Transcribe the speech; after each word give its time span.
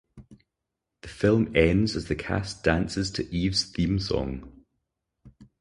The 1.01 1.07
film 1.09 1.55
ends 1.55 1.95
as 1.95 2.05
the 2.07 2.15
cast 2.15 2.63
dances 2.63 3.11
to 3.11 3.31
Eve's 3.31 3.65
theme 3.65 3.99
song. 3.99 4.63